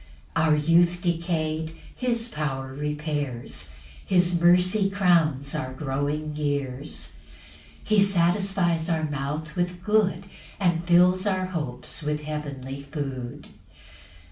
5 0.35 0.45
Our 0.45 0.55
youth 0.55 0.99
decay'd 1.03 1.75
his 1.95 2.27
power 2.27 2.73
repairs; 2.73 3.69
His 4.03 4.41
mercy 4.41 4.89
crowns 4.89 5.53
our 5.53 5.73
growing 5.73 6.35
years; 6.35 7.17
He 7.83 7.99
satisfies 7.99 8.89
our 8.89 9.03
mouth 9.07 9.55
with 9.55 9.83
good, 9.83 10.25
And 10.59 10.83
fills 10.85 11.27
our 11.27 11.45
hopes 11.45 12.01
with 12.01 12.23
heavenly 12.23 12.81
food. 12.81 13.49